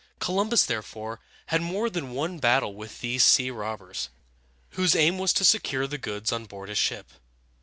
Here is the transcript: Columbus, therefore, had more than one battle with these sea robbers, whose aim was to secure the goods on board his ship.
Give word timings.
Columbus, 0.17 0.65
therefore, 0.65 1.19
had 1.45 1.61
more 1.61 1.87
than 1.87 2.09
one 2.09 2.39
battle 2.39 2.73
with 2.73 3.01
these 3.01 3.21
sea 3.23 3.51
robbers, 3.51 4.09
whose 4.71 4.95
aim 4.95 5.19
was 5.19 5.31
to 5.33 5.45
secure 5.45 5.85
the 5.85 5.99
goods 5.99 6.31
on 6.31 6.45
board 6.45 6.69
his 6.69 6.79
ship. 6.79 7.11